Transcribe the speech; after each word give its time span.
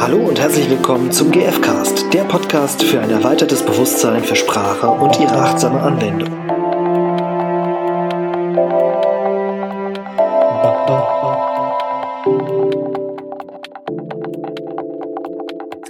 Hallo 0.00 0.16
und 0.28 0.40
herzlich 0.40 0.70
willkommen 0.70 1.12
zum 1.12 1.30
GFcast, 1.30 2.10
der 2.14 2.24
Podcast 2.24 2.82
für 2.82 3.02
ein 3.02 3.10
erweitertes 3.10 3.62
Bewusstsein 3.62 4.24
für 4.24 4.34
Sprache 4.34 4.88
und 4.88 5.20
ihre 5.20 5.36
achtsame 5.36 5.78
Anwendung. 5.78 6.30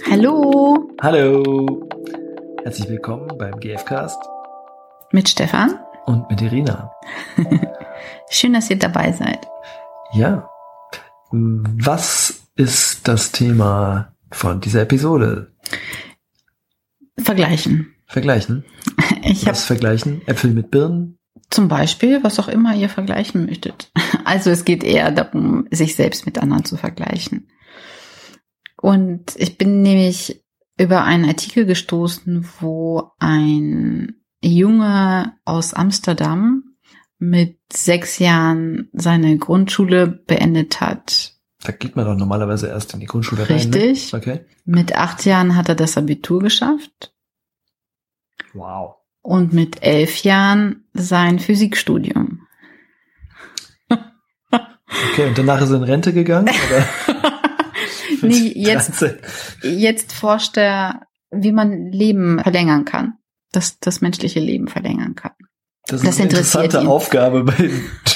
Hallo 0.09 0.89
Hallo, 1.01 1.87
herzlich 2.63 2.89
willkommen 2.89 3.29
beim 3.37 3.57
GFcast 3.61 4.21
mit 5.13 5.29
Stefan. 5.29 5.79
und 6.05 6.29
mit 6.29 6.41
Irina. 6.41 6.91
Schön, 8.29 8.51
dass 8.51 8.69
ihr 8.69 8.77
dabei 8.77 9.13
seid. 9.13 9.47
Ja, 10.11 10.49
was 11.31 12.40
ist 12.55 13.07
das 13.07 13.31
Thema 13.31 14.15
von 14.31 14.61
dieser 14.61 14.81
Episode? 14.81 15.51
Vergleichen. 17.17 17.95
Vergleichen? 18.07 18.65
Ich 19.23 19.45
Was 19.45 19.65
vergleichen? 19.65 20.21
Äpfel 20.25 20.49
mit 20.49 20.71
Birnen? 20.71 21.19
zum 21.51 21.67
Beispiel, 21.67 22.23
was 22.23 22.39
auch 22.39 22.47
immer 22.47 22.75
ihr 22.75 22.89
vergleichen 22.89 23.45
möchtet. 23.45 23.91
Also 24.23 24.51
es 24.51 24.65
geht 24.65 24.83
eher 24.83 25.11
darum, 25.11 25.67
sich 25.71 25.95
selbst 25.95 26.27
mit 26.27 26.37
anderen 26.37 26.63
zu 26.63 26.77
vergleichen. 26.77 27.49
Und 28.79 29.35
ich 29.35 29.57
bin 29.57 29.81
nämlich 29.81 30.45
über 30.77 31.03
einen 31.03 31.25
Artikel 31.25 31.65
gestoßen, 31.65 32.47
wo 32.59 33.11
ein 33.17 34.21
Junge 34.41 35.33
aus 35.43 35.73
Amsterdam 35.73 36.75
mit 37.17 37.57
sechs 37.73 38.19
Jahren 38.19 38.89
seine 38.93 39.37
Grundschule 39.37 40.07
beendet 40.07 40.81
hat. 40.81 41.30
Da 41.63 41.71
geht 41.71 41.95
man 41.95 42.05
doch 42.05 42.15
normalerweise 42.15 42.67
erst 42.67 42.93
in 42.93 42.99
die 42.99 43.05
Grundschule 43.05 43.47
Richtig. 43.47 44.13
rein. 44.13 44.19
Ne? 44.21 44.35
Okay. 44.35 44.45
Mit 44.65 44.95
acht 44.95 45.25
Jahren 45.25 45.55
hat 45.55 45.69
er 45.69 45.75
das 45.75 45.97
Abitur 45.97 46.39
geschafft 46.41 47.13
Wow. 48.53 48.95
und 49.21 49.53
mit 49.53 49.83
elf 49.83 50.23
Jahren 50.23 50.85
sein 50.93 51.39
Physikstudium. 51.39 52.47
Okay, 55.13 55.27
und 55.27 55.37
danach 55.37 55.61
ist 55.61 55.69
er 55.69 55.77
in 55.77 55.83
Rente 55.83 56.13
gegangen? 56.13 56.49
Oder? 56.69 56.85
Nee, 58.21 58.51
jetzt, 58.55 59.01
13? 59.01 59.17
jetzt 59.79 60.13
forscht 60.13 60.57
er, 60.57 61.01
wie 61.31 61.51
man 61.51 61.91
Leben 61.91 62.39
verlängern 62.39 62.85
kann. 62.85 63.13
Das, 63.51 63.79
das 63.79 64.01
menschliche 64.01 64.39
Leben 64.39 64.67
verlängern 64.67 65.15
kann. 65.15 65.31
Das, 65.87 66.01
Das 66.01 66.11
ist 66.11 66.19
eine 66.21 66.29
interessiert 66.29 66.63
interessante 66.65 66.85
ihn. 66.85 66.91
Aufgabe 66.91 67.43
bei, 67.43 67.69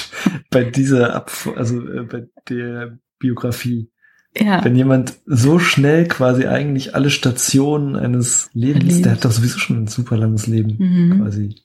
bei 0.50 0.64
dieser, 0.64 1.14
Ab 1.14 1.30
also 1.56 1.80
äh, 1.80 2.02
bei 2.02 2.26
der 2.48 2.98
Biografie. 3.18 3.90
Ja. 4.36 4.62
Wenn 4.64 4.76
jemand 4.76 5.14
so 5.24 5.58
schnell 5.58 6.06
quasi 6.08 6.46
eigentlich 6.46 6.94
alle 6.94 7.08
Stationen 7.10 7.96
eines 7.96 8.50
Lebens, 8.52 8.84
Erlebt. 8.84 9.04
der 9.06 9.12
hat 9.12 9.24
doch 9.24 9.30
sowieso 9.30 9.58
schon 9.58 9.84
ein 9.84 9.86
super 9.86 10.16
langes 10.18 10.46
Leben 10.46 10.76
Mhm. 10.78 11.20
quasi. 11.22 11.62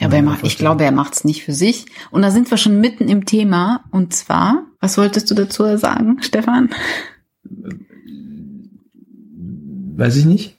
Aber 0.00 0.14
er 0.14 0.18
Ja, 0.20 0.22
macht, 0.22 0.44
ich 0.44 0.56
glaube, 0.58 0.84
er 0.84 0.90
macht 0.90 1.12
es 1.14 1.24
nicht 1.24 1.44
für 1.44 1.52
sich. 1.52 1.86
Und 2.10 2.22
da 2.22 2.30
sind 2.30 2.50
wir 2.50 2.56
schon 2.58 2.80
mitten 2.80 3.08
im 3.08 3.26
Thema. 3.26 3.84
Und 3.92 4.12
zwar, 4.14 4.64
was 4.80 4.98
wolltest 4.98 5.30
du 5.30 5.34
dazu 5.34 5.76
sagen, 5.76 6.16
Stefan? 6.22 6.70
Weiß 9.96 10.16
ich 10.16 10.24
nicht. 10.24 10.58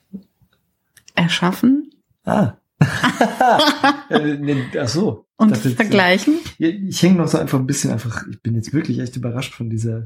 Erschaffen 1.14 1.90
Ah. 2.24 2.54
Äh, 4.10 4.56
Ach 4.80 4.88
so. 4.88 5.25
Und 5.36 5.50
Das 5.50 5.64
jetzt- 5.64 5.76
vergleichen? 5.76 6.34
Ja, 6.58 6.68
Ich 6.68 7.02
hänge 7.02 7.16
noch 7.16 7.28
so 7.28 7.38
einfach 7.38 7.58
ein 7.58 7.66
bisschen 7.66 7.90
einfach, 7.90 8.24
ich 8.30 8.40
bin 8.42 8.54
jetzt 8.54 8.72
wirklich 8.72 8.98
echt 9.00 9.16
überrascht 9.16 9.54
von 9.54 9.68
dieser, 9.70 10.04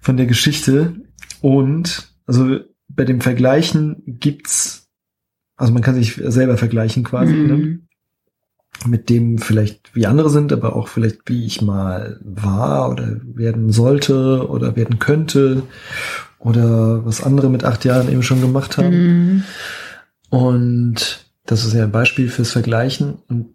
von 0.00 0.16
der 0.16 0.26
Geschichte. 0.26 0.94
Und, 1.40 2.08
also 2.26 2.60
bei 2.88 3.04
dem 3.04 3.20
Vergleichen 3.20 4.02
gibt's, 4.06 4.88
also 5.56 5.72
man 5.72 5.82
kann 5.82 5.94
sich 5.94 6.14
selber 6.14 6.56
vergleichen 6.56 7.04
quasi, 7.04 7.32
ne? 7.34 7.54
Mhm. 7.56 7.80
mit 8.86 9.08
dem 9.08 9.38
vielleicht 9.38 9.94
wie 9.94 10.06
andere 10.06 10.28
sind, 10.30 10.52
aber 10.52 10.74
auch 10.74 10.88
vielleicht 10.88 11.20
wie 11.26 11.44
ich 11.46 11.62
mal 11.62 12.18
war 12.24 12.90
oder 12.90 13.20
werden 13.22 13.70
sollte 13.70 14.48
oder 14.48 14.74
werden 14.76 14.98
könnte 14.98 15.62
oder 16.40 17.04
was 17.06 17.22
andere 17.22 17.48
mit 17.50 17.64
acht 17.64 17.84
Jahren 17.84 18.10
eben 18.10 18.22
schon 18.24 18.40
gemacht 18.40 18.76
haben. 18.76 18.90
Mhm. 19.34 19.42
Und 20.28 21.24
das 21.46 21.64
ist 21.64 21.72
ja 21.74 21.84
ein 21.84 21.92
Beispiel 21.92 22.28
fürs 22.28 22.50
Vergleichen. 22.52 23.14
Und 23.28 23.54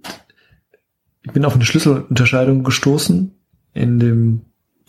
ich 1.24 1.32
bin 1.32 1.46
auf 1.46 1.56
eine 1.56 1.66
Schlüsselunterscheidung 1.66 2.64
gestoßen 2.64 3.32
in 3.74 4.00
dem, 4.00 4.42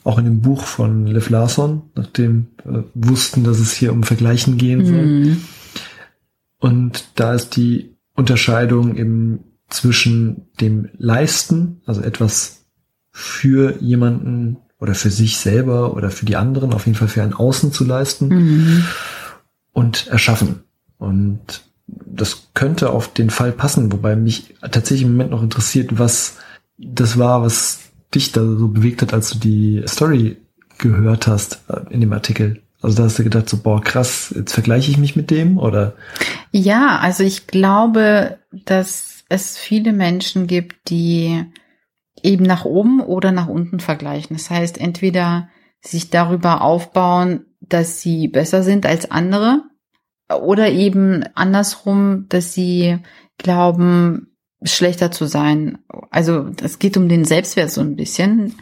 auch 0.05 0.19
in 0.19 0.25
dem 0.25 0.41
Buch 0.41 0.65
von 0.65 1.07
Liv 1.07 1.31
Larsson, 1.31 1.83
nachdem 1.95 2.49
wir 2.65 2.85
wussten, 2.95 3.45
dass 3.45 3.59
es 3.59 3.73
hier 3.73 3.93
um 3.93 4.03
Vergleichen 4.03 4.57
gehen 4.57 4.85
soll. 4.85 5.07
Mhm. 5.07 5.43
Und 6.59 7.09
da 7.17 7.35
ist 7.35 7.57
die 7.57 7.97
Unterscheidung 8.15 8.97
eben 8.97 9.41
zwischen 9.69 10.49
dem 10.61 10.89
Leisten, 10.99 11.81
also 11.87 12.03
etwas 12.03 12.67
für 13.13 13.81
jemanden 13.81 14.59
oder 14.79 14.95
für 14.95 15.11
sich 15.11 15.39
selber 15.39 15.95
oder 15.95 16.11
für 16.11 16.27
die 16.27 16.37
anderen, 16.37 16.73
auf 16.73 16.87
jeden 16.87 16.97
Fall 16.97 17.09
für 17.09 17.23
ein 17.23 17.35
Außen 17.35 17.73
zu 17.73 17.85
leisten 17.85 18.29
Mhm. 18.29 18.85
und 19.73 20.07
erschaffen. 20.09 20.61
Und 20.99 21.70
das 22.07 22.49
könnte 22.55 22.91
auf 22.91 23.13
den 23.13 23.31
Fall 23.31 23.53
passen, 23.53 23.93
wobei 23.93 24.17
mich 24.17 24.55
tatsächlich 24.61 25.03
im 25.03 25.13
Moment 25.13 25.31
noch 25.31 25.43
interessiert, 25.43 25.99
was 25.99 26.39
das 26.79 27.19
war, 27.19 27.43
was 27.43 27.81
dich 28.15 28.33
da 28.33 28.43
so 28.43 28.69
bewegt 28.69 29.03
hat, 29.03 29.13
als 29.13 29.31
du 29.31 29.39
die 29.39 29.83
Story 29.87 30.37
gehört 30.79 31.27
hast 31.27 31.63
äh, 31.69 31.93
in 31.93 32.01
dem 32.01 32.13
Artikel. 32.13 32.63
Also 32.83 32.97
da 32.97 33.05
hast 33.05 33.19
du 33.19 33.25
gedacht, 33.25 33.49
so, 33.49 33.59
boah, 33.59 33.83
krass, 33.83 34.33
jetzt 34.35 34.55
vergleiche 34.55 34.91
ich 34.91 34.97
mich 34.97 35.15
mit 35.15 35.31
dem 35.31 35.59
oder 35.59 35.95
Ja, 36.51 36.99
also 36.99 37.23
ich 37.23 37.47
glaube, 37.47 38.39
dass 38.65 39.25
es 39.29 39.59
viele 39.59 39.93
Menschen 39.93 40.47
gibt, 40.47 40.89
die 40.89 41.45
eben 42.23 42.45
nach 42.45 42.65
oben 42.65 43.01
oder 43.01 43.33
nach 43.33 43.49
unten 43.49 43.81
vergleichen. 43.81 44.37
Das 44.37 44.51
heißt, 44.51 44.79
entweder 44.79 45.49
sich 45.83 46.11
darüber 46.11 46.63
aufbauen, 46.63 47.45
dass 47.61 48.01
sie 48.01 48.29
besser 48.29 48.63
sind 48.63 48.87
als 48.87 49.11
andere 49.11 49.63
oder 50.31 50.71
eben 50.71 51.25
andersrum, 51.35 52.27
dass 52.29 52.53
sie 52.55 52.99
glauben, 53.39 54.37
schlechter 54.63 55.11
zu 55.11 55.27
sein. 55.27 55.79
Also 56.11 56.51
es 56.63 56.79
geht 56.79 56.97
um 56.97 57.09
den 57.09 57.25
Selbstwert 57.25 57.71
so 57.71 57.81
ein 57.81 57.97
bisschen. 57.97 58.55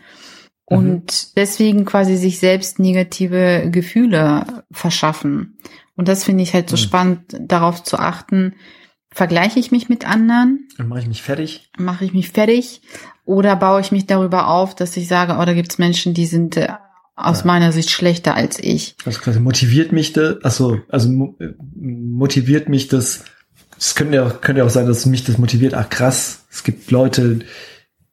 Und 0.64 1.36
deswegen 1.36 1.84
quasi 1.86 2.16
sich 2.16 2.38
selbst 2.40 2.78
negative 2.78 3.68
Gefühle 3.70 4.64
verschaffen. 4.70 5.58
Und 5.96 6.08
das 6.08 6.24
finde 6.24 6.42
ich 6.42 6.52
halt 6.54 6.68
so 6.68 6.76
Mhm. 6.76 6.80
spannend, 6.80 7.36
darauf 7.40 7.82
zu 7.82 7.98
achten, 7.98 8.54
vergleiche 9.10 9.58
ich 9.58 9.72
mich 9.72 9.88
mit 9.88 10.06
anderen, 10.06 10.68
dann 10.76 10.88
mache 10.88 11.00
ich 11.00 11.08
mich 11.08 11.22
fertig. 11.22 11.70
mache 11.78 12.04
ich 12.04 12.12
mich 12.12 12.28
fertig 12.30 12.82
oder 13.24 13.56
baue 13.56 13.80
ich 13.80 13.90
mich 13.90 14.06
darüber 14.06 14.48
auf, 14.48 14.74
dass 14.74 14.96
ich 14.98 15.08
sage, 15.08 15.38
oh, 15.40 15.44
da 15.44 15.54
gibt 15.54 15.72
es 15.72 15.78
Menschen, 15.78 16.12
die 16.12 16.26
sind 16.26 16.56
äh, 16.58 16.68
aus 17.18 17.40
Ja. 17.40 17.46
meiner 17.46 17.72
Sicht 17.72 17.90
schlechter 17.90 18.34
als 18.34 18.58
ich. 18.58 18.94
Also 19.04 19.20
quasi 19.20 19.40
motiviert 19.40 19.92
mich 19.92 20.12
das, 20.12 20.36
also 20.42 20.78
mo- 21.08 21.34
äh, 21.40 21.48
motiviert 21.80 22.68
mich 22.68 22.88
das, 22.88 23.24
es 23.78 23.94
könnte 23.94 24.16
ja, 24.16 24.28
könnte 24.30 24.60
ja 24.60 24.66
auch 24.66 24.70
sein, 24.70 24.86
dass 24.86 25.06
mich 25.06 25.24
das 25.24 25.38
motiviert, 25.38 25.74
ach 25.74 25.88
krass, 25.90 26.44
es 26.50 26.62
gibt 26.64 26.90
Leute, 26.90 27.40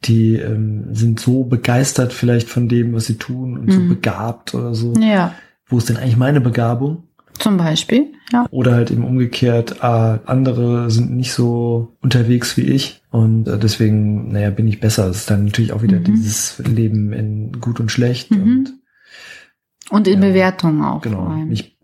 die 0.05 0.35
ähm, 0.35 0.93
sind 0.93 1.19
so 1.19 1.43
begeistert 1.43 2.13
vielleicht 2.13 2.49
von 2.49 2.67
dem, 2.69 2.93
was 2.93 3.05
sie 3.05 3.17
tun 3.17 3.57
und 3.57 3.71
so 3.71 3.79
Mhm. 3.79 3.89
begabt 3.89 4.53
oder 4.53 4.75
so. 4.75 4.93
Ja, 4.99 5.33
Wo 5.67 5.79
ist 5.79 5.89
denn 5.89 5.97
eigentlich 5.97 6.17
meine 6.17 6.41
Begabung? 6.41 7.03
zum 7.39 7.57
Beispiel. 7.57 8.13
Ja. 8.31 8.45
Oder 8.49 8.75
halt 8.75 8.91
eben 8.91 9.03
umgekehrt, 9.03 9.83
ah, 9.83 10.19
andere 10.25 10.89
sind 10.89 11.11
nicht 11.11 11.33
so 11.33 11.91
unterwegs 12.01 12.55
wie 12.55 12.61
ich 12.61 13.01
und 13.11 13.47
äh, 13.49 13.59
deswegen, 13.59 14.31
naja, 14.31 14.51
bin 14.51 14.67
ich 14.69 14.79
besser. 14.79 15.07
Das 15.07 15.17
ist 15.17 15.29
dann 15.29 15.43
natürlich 15.45 15.73
auch 15.73 15.81
wieder 15.83 15.99
Mhm. 15.99 16.03
dieses 16.05 16.59
Leben 16.59 17.11
in 17.11 17.59
gut 17.59 17.81
und 17.81 17.91
schlecht 17.91 18.31
Mhm. 18.31 18.41
und 18.41 18.73
Und 19.91 20.07
in 20.07 20.22
Ja. 20.22 20.29
Bewertungen 20.29 20.81
auch. 20.84 21.02
Genau, 21.02 21.32
ich, 21.49 21.78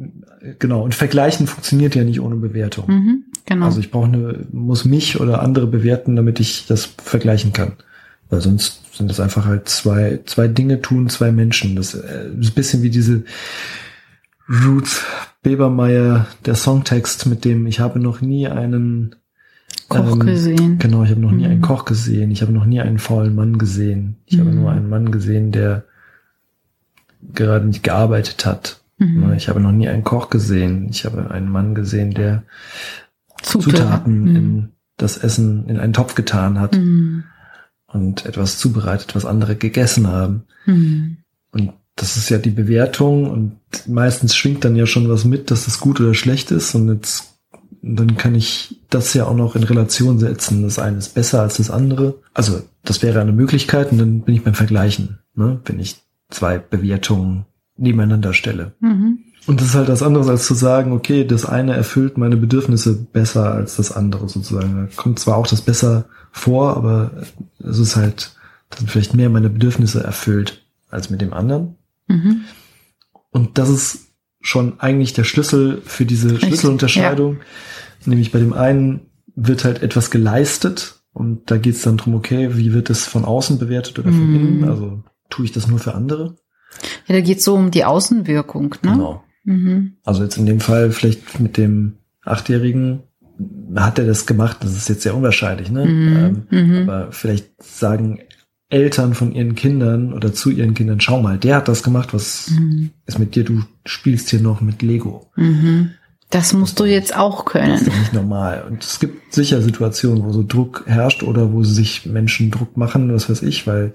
genau. 0.59 0.83
Und 0.83 0.95
vergleichen 0.95 1.45
funktioniert 1.48 1.94
ja 1.95 2.03
nicht 2.03 2.19
ohne 2.19 2.36
Bewertung. 2.36 2.86
Mhm, 2.88 3.24
genau. 3.45 3.65
Also 3.65 3.80
ich 3.80 3.92
brauche 3.92 4.06
eine, 4.07 4.45
muss 4.51 4.86
mich 4.86 5.19
oder 5.19 5.42
andere 5.44 5.68
bewerten, 5.68 6.15
damit 6.15 6.39
ich 6.39 6.65
das 6.68 6.86
vergleichen 6.86 7.53
kann. 7.53 7.74
Weil 8.30 8.42
sonst 8.42 8.95
sind 8.98 9.09
das 9.09 9.19
einfach 9.19 9.45
halt 9.45 9.69
zwei, 9.69 10.19
zwei 10.25 10.48
Dinge 10.48 10.81
tun, 10.81 11.09
zwei 11.09 11.31
Menschen. 11.31 11.75
Das 11.75 11.94
äh, 11.94 12.30
ist 12.39 12.51
ein 12.51 12.56
bisschen 12.56 12.81
wie 12.81 12.89
diese 12.89 13.24
Ruth 14.50 15.03
Bebermeier, 15.44 16.27
der 16.45 16.56
Songtext 16.56 17.25
mit 17.25 17.45
dem 17.45 17.65
ich 17.68 17.80
habe 17.80 18.00
noch 18.00 18.21
nie 18.21 18.48
einen 18.48 19.15
Koch 19.89 20.13
ähm, 20.13 20.19
gesehen. 20.19 20.77
Genau, 20.80 21.03
ich 21.03 21.12
habe 21.12 21.21
noch 21.21 21.31
nie 21.31 21.45
Mhm. 21.45 21.51
einen 21.51 21.62
Koch 21.62 21.86
gesehen. 21.86 22.31
Ich 22.31 22.42
habe 22.42 22.51
noch 22.51 22.65
nie 22.65 22.80
einen 22.81 23.00
faulen 23.00 23.36
Mann 23.36 23.57
gesehen. 23.57 24.18
Ich 24.25 24.39
habe 24.39 24.50
Mhm. 24.51 24.59
nur 24.62 24.71
einen 24.71 24.89
Mann 24.89 25.12
gesehen, 25.12 25.51
der 25.51 25.86
gerade 27.36 27.66
nicht 27.66 27.83
gearbeitet 27.83 28.45
hat. 28.45 28.81
Mhm. 28.98 29.33
Ich 29.33 29.50
habe 29.50 29.60
noch 29.60 29.72
nie 29.72 29.88
einen 29.88 30.04
Koch 30.04 30.30
gesehen. 30.30 30.88
Ich 30.89 31.06
habe 31.06 31.31
einen 31.31 31.50
Mann 31.50 31.75
gesehen, 31.75 32.12
der 32.13 32.44
Zutaten. 33.42 33.72
Zutaten 33.75 34.22
Mhm. 34.22 34.36
in 34.36 34.69
das 34.98 35.18
Essen 35.18 35.68
in 35.68 35.80
einen 35.80 35.94
Topf 35.94 36.13
getan 36.16 36.60
hat 36.60 36.78
Mhm. 36.78 37.24
und 37.88 38.25
etwas 38.25 38.60
zubereitet, 38.60 39.16
was 39.16 39.25
andere 39.25 39.56
gegessen 39.56 40.07
haben. 40.07 40.44
Mhm. 40.66 41.18
Und 41.51 41.74
das 41.95 42.18
ist 42.18 42.30
ja 42.30 42.38
die 42.38 42.51
Bewertung 42.51 43.30
und 43.30 43.57
meistens 43.88 44.36
schwingt 44.36 44.63
dann 44.63 44.75
ja 44.75 44.86
schon 44.86 45.10
was 45.10 45.25
mit, 45.25 45.51
dass 45.51 45.66
das 45.66 45.80
gut 45.80 46.00
oder 46.00 46.13
schlecht 46.13 46.51
ist 46.51 46.75
und 46.75 46.88
jetzt 46.89 47.27
dann 47.84 48.16
kann 48.16 48.36
ich 48.36 48.80
das 48.92 49.13
ja 49.16 49.25
auch 49.25 49.36
noch 49.36 49.56
in 49.56 49.63
Relation 49.63 50.19
setzen. 50.19 50.62
Das 50.62 50.77
eine 50.77 50.98
ist 50.98 51.16
besser 51.16 51.42
als 51.42 51.57
das 51.57 51.72
andere. 51.72 52.19
Also 52.31 52.62
das 52.84 53.01
wäre 53.01 53.19
eine 53.22 53.31
Möglichkeit 53.31 53.92
und 53.92 53.98
dann 53.98 54.22
bin 54.22 54.36
ich 54.36 54.44
beim 54.44 54.54
Vergleichen, 54.54 55.18
ne? 55.34 55.60
wenn 55.66 55.80
ich 55.80 56.00
zwei 56.31 56.57
Bewertungen 56.57 57.45
nebeneinander 57.78 58.33
stelle. 58.33 58.74
Mhm. 58.80 59.19
Und 59.48 59.60
das 59.60 59.69
ist 59.69 59.75
halt 59.75 59.89
was 59.89 60.04
anderes, 60.04 60.28
als 60.28 60.45
zu 60.45 60.54
sagen, 60.54 60.92
okay, 60.92 61.25
das 61.25 61.45
eine 61.45 61.75
erfüllt 61.75 62.18
meine 62.18 62.38
Bedürfnisse 62.38 62.94
besser 62.94 63.51
als 63.54 63.75
das 63.75 63.92
andere 63.92 64.30
sozusagen. 64.30 64.75
Da 64.75 64.95
kommt 64.95 65.19
zwar 65.19 65.38
auch 65.38 65.48
das 65.48 65.62
besser 65.62 66.06
vor, 66.31 66.78
aber 66.78 67.12
es 67.60 67.80
ist 67.80 67.95
halt 67.95 68.36
dann 68.69 68.88
vielleicht 68.88 69.16
mehr 69.16 69.30
meine 69.30 69.50
Bedürfnisse 69.50 70.04
erfüllt 70.04 70.63
als 70.89 71.10
mit 71.10 71.22
dem 71.22 71.33
anderen. 71.33 71.75
Mhm. 72.07 72.42
Und 73.31 73.57
das 73.57 73.69
ist 73.69 74.07
schon 74.42 74.80
eigentlich 74.80 75.13
der 75.13 75.24
Schlüssel 75.24 75.81
für 75.86 76.06
diese 76.06 76.39
Schlüsselunterscheidung. 76.39 77.38
Ja. 77.38 77.39
Nämlich 78.06 78.31
bei 78.31 78.39
dem 78.39 78.54
einen 78.54 79.01
wird 79.36 79.63
halt 79.63 79.81
etwas 79.81 80.12
geleistet 80.12 81.01
und 81.13 81.50
da 81.51 81.57
geht 81.57 81.75
es 81.75 81.81
dann 81.81 81.98
drum, 81.98 82.16
okay, 82.16 82.57
wie 82.57 82.74
wird 82.74 82.89
es 82.89 83.06
von 83.06 83.25
außen 83.25 83.60
bewertet 83.60 84.00
oder 84.00 84.12
von 84.12 84.31
mm. 84.31 84.36
innen? 84.36 84.63
Also 84.69 85.04
tue 85.31 85.45
ich 85.45 85.51
das 85.51 85.68
nur 85.68 85.80
für 85.80 85.95
andere? 85.95 86.36
Ja, 87.07 87.16
da 87.16 87.22
geht 87.22 87.39
es 87.39 87.44
so 87.44 87.56
um 87.56 87.72
die 87.72 87.86
Außenwirkung, 87.86 88.75
ne? 88.83 88.92
Genau. 88.92 89.24
Mhm. 89.44 89.94
Also 90.04 90.24
jetzt 90.24 90.38
in 90.38 90.45
dem 90.45 90.60
Fall 90.60 90.92
vielleicht 90.92 91.39
mit 91.39 91.57
dem 91.57 91.98
Achtjährigen 92.24 93.04
hat 93.75 93.98
er 93.98 94.06
das 94.06 94.28
gemacht, 94.28 94.57
das 94.62 94.75
ist 94.75 94.89
jetzt 94.89 95.01
sehr 95.01 95.16
unwahrscheinlich, 95.16 95.72
ne? 95.72 95.86
Mhm. 95.86 96.45
Ähm, 96.51 96.68
mhm. 96.68 96.89
Aber 96.89 97.12
vielleicht 97.12 97.50
sagen 97.62 98.19
Eltern 98.69 99.13
von 99.13 99.33
ihren 99.33 99.56
Kindern 99.56 100.13
oder 100.13 100.33
zu 100.33 100.50
ihren 100.50 100.74
Kindern, 100.74 101.01
schau 101.01 101.22
mal, 101.22 101.38
der 101.38 101.57
hat 101.57 101.68
das 101.68 101.84
gemacht, 101.84 102.13
was 102.13 102.51
mhm. 102.51 102.92
ist 103.06 103.19
mit 103.19 103.36
dir, 103.36 103.44
du 103.44 103.63
spielst 103.86 104.30
hier 104.30 104.39
noch 104.39 104.62
mit 104.62 104.81
Lego. 104.81 105.30
Mhm. 105.36 105.92
Das 106.30 106.54
musst 106.54 106.80
du 106.80 106.86
jetzt 106.86 107.13
auch 107.13 107.44
können. 107.44 107.72
Das 107.72 107.81
ist 107.81 108.00
nicht 108.00 108.13
normal. 108.13 108.63
Und 108.69 108.81
es 108.81 109.01
gibt 109.01 109.34
sicher 109.34 109.62
Situationen, 109.62 110.24
wo 110.24 110.31
so 110.31 110.44
Druck 110.48 110.86
herrscht 110.88 111.24
oder 111.24 111.51
wo 111.51 111.66
sich 111.66 112.06
Menschen 112.06 112.51
Druck 112.51 112.77
machen, 112.77 113.13
was 113.13 113.30
weiß 113.30 113.42
ich, 113.42 113.68
weil 113.68 113.94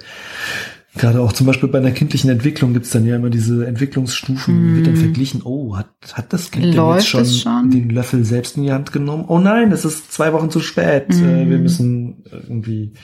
gerade 0.96 1.20
auch 1.20 1.32
zum 1.32 1.46
Beispiel 1.46 1.69
bei 1.69 1.78
einer 1.78 1.90
kindlichen 1.90 2.31
Entwicklung 2.31 2.72
gibt 2.72 2.87
es 2.87 2.93
dann 2.93 3.06
ja 3.06 3.16
immer 3.16 3.31
diese 3.31 3.66
Entwicklungsstufen, 3.66 4.54
mm. 4.54 4.76
wird 4.76 4.87
dann 4.87 4.96
verglichen, 4.96 5.43
oh, 5.44 5.76
hat, 5.76 5.88
hat 6.12 6.32
das 6.32 6.50
Kind 6.50 6.75
denn 6.75 6.88
jetzt 6.94 7.08
schon, 7.08 7.25
schon, 7.25 7.70
den 7.70 7.90
Löffel 7.90 8.25
selbst 8.25 8.56
in 8.56 8.64
die 8.64 8.72
Hand 8.72 8.93
genommen? 8.93 9.25
Oh 9.28 9.38
nein, 9.38 9.72
es 9.72 9.84
ist 9.84 10.12
zwei 10.12 10.32
Wochen 10.32 10.50
zu 10.50 10.60
spät. 10.60 11.08
Mm. 11.08 11.50
Wir 11.50 11.58
müssen 11.58 12.25
irgendwie 12.31 12.94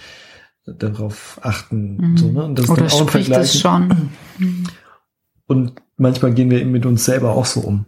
darauf 0.67 1.39
achten. 1.43 2.13
Mm. 2.13 2.17
So, 2.17 2.33
ne? 2.33 2.45
Und 2.45 2.59
das 2.59 2.69
Oder 2.69 2.87
ist 2.87 2.99
dann 2.99 3.09
auch 3.09 3.15
es 3.15 3.61
schon. 3.61 4.11
Und 5.47 5.73
manchmal 5.97 6.33
gehen 6.33 6.51
wir 6.51 6.61
eben 6.61 6.73
mit 6.73 6.87
uns 6.87 7.05
selber 7.05 7.33
auch 7.33 7.47
so 7.47 7.61
um. 7.61 7.87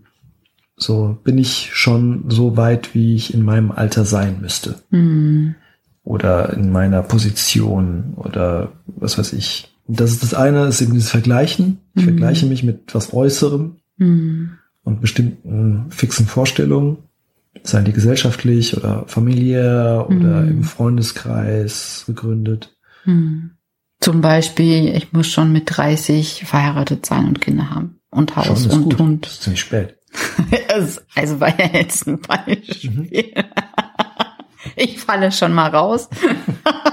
So 0.77 1.19
bin 1.23 1.39
ich 1.39 1.71
schon 1.73 2.25
so 2.29 2.57
weit, 2.57 2.95
wie 2.95 3.15
ich 3.15 3.33
in 3.33 3.43
meinem 3.43 3.71
Alter 3.71 4.05
sein 4.05 4.41
müsste. 4.41 4.83
Oder 6.03 6.53
in 6.53 6.73
meiner 6.73 7.03
Position 7.03 8.15
oder 8.17 8.73
was 8.87 9.17
weiß 9.17 9.35
ich. 9.35 9.74
Das 9.87 10.11
ist 10.11 10.23
das 10.23 10.35
eine, 10.35 10.67
ist 10.67 10.81
eben 10.81 10.95
dieses 10.95 11.11
Vergleichen. 11.11 11.79
Ich 11.95 12.03
mhm. 12.03 12.09
vergleiche 12.09 12.47
mich 12.47 12.63
mit 12.63 12.95
was 12.95 13.13
Äußerem 13.13 13.77
mhm. 13.99 14.51
und 14.83 15.01
bestimmten 15.01 15.87
fixen 15.91 16.27
Vorstellungen, 16.27 16.99
seien 17.63 17.85
die 17.85 17.93
gesellschaftlich 17.93 18.77
oder 18.77 19.05
familiär 19.07 20.07
oder 20.09 20.43
mhm. 20.43 20.51
im 20.51 20.63
Freundeskreis 20.65 22.05
gegründet. 22.07 22.75
Mhm. 23.05 23.51
Zum 24.01 24.21
Beispiel, 24.21 24.95
ich 24.97 25.13
muss 25.13 25.29
schon 25.29 25.53
mit 25.53 25.65
30 25.67 26.45
verheiratet 26.45 27.07
sein 27.07 27.27
und 27.27 27.41
Kinder 27.41 27.71
haben 27.71 28.01
und 28.11 28.37
Haus 28.37 28.67
und 28.67 28.85
gut. 28.85 28.99
Hund. 28.99 29.27
Das 29.27 29.33
ist 29.35 29.43
ziemlich 29.43 29.61
spät. 29.61 29.99
also 31.15 31.41
war 31.41 31.59
ja 31.59 31.71
jetzt 31.73 32.07
ein 32.07 32.21
Beispiel. 32.21 32.91
Mhm. 32.91 33.09
Ich 34.77 34.99
falle 34.99 35.31
schon 35.31 35.53
mal 35.53 35.69
raus. 35.69 36.09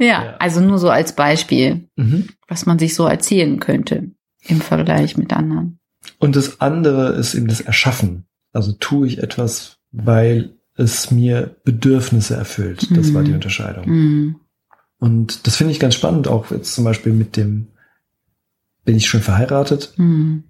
ja, 0.00 0.06
ja, 0.06 0.36
also 0.38 0.60
nur 0.60 0.78
so 0.78 0.90
als 0.90 1.14
Beispiel, 1.14 1.88
mhm. 1.96 2.28
was 2.48 2.66
man 2.66 2.78
sich 2.78 2.94
so 2.94 3.06
erzählen 3.06 3.60
könnte 3.60 4.10
im 4.42 4.60
Vergleich 4.60 5.16
mit 5.16 5.32
anderen. 5.32 5.78
Und 6.18 6.36
das 6.36 6.60
andere 6.60 7.10
ist 7.12 7.34
eben 7.34 7.46
das 7.46 7.60
Erschaffen. 7.60 8.24
Also 8.52 8.72
tue 8.72 9.06
ich 9.06 9.22
etwas, 9.22 9.78
weil 9.92 10.54
es 10.74 11.10
mir 11.10 11.56
Bedürfnisse 11.64 12.34
erfüllt. 12.34 12.88
Das 12.96 13.08
mhm. 13.08 13.14
war 13.14 13.22
die 13.22 13.28
mhm. 13.30 13.36
Unterscheidung. 13.36 13.88
Mhm. 13.88 14.36
Und 14.98 15.46
das 15.46 15.56
finde 15.56 15.72
ich 15.72 15.80
ganz 15.80 15.94
spannend, 15.94 16.28
auch 16.28 16.50
jetzt 16.50 16.74
zum 16.74 16.84
Beispiel 16.84 17.12
mit 17.12 17.36
dem, 17.36 17.68
bin 18.84 18.96
ich 18.96 19.06
schon 19.08 19.20
verheiratet? 19.20 19.92
Mhm 19.96 20.44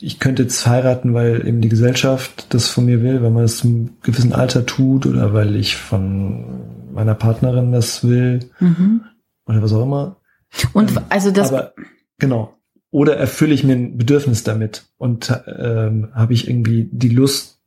ich 0.00 0.18
könnte 0.18 0.42
jetzt 0.44 0.66
heiraten, 0.66 1.14
weil 1.14 1.46
eben 1.46 1.60
die 1.60 1.68
Gesellschaft 1.68 2.46
das 2.54 2.68
von 2.68 2.86
mir 2.86 3.02
will, 3.02 3.22
weil 3.22 3.30
man 3.30 3.44
es 3.44 3.58
zum 3.58 4.00
gewissen 4.02 4.32
Alter 4.32 4.66
tut 4.66 5.06
oder 5.06 5.32
weil 5.32 5.56
ich 5.56 5.76
von 5.76 6.92
meiner 6.92 7.14
Partnerin 7.14 7.72
das 7.72 8.02
will 8.02 8.50
mhm. 8.60 9.02
oder 9.46 9.62
was 9.62 9.72
auch 9.72 9.82
immer. 9.82 10.16
Und 10.72 10.92
ähm, 10.92 11.00
also 11.08 11.30
das. 11.30 11.52
Aber, 11.52 11.74
genau. 12.18 12.56
Oder 12.90 13.16
erfülle 13.16 13.54
ich 13.54 13.62
mir 13.62 13.74
ein 13.74 13.98
Bedürfnis 13.98 14.42
damit 14.42 14.86
und 14.96 15.32
ähm, 15.46 16.08
habe 16.12 16.32
ich 16.32 16.48
irgendwie 16.48 16.88
die 16.90 17.10
Lust, 17.10 17.58